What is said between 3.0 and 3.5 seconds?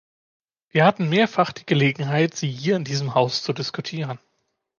Haus